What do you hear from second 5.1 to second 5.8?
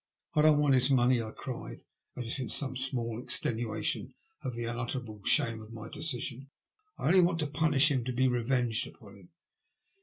shame of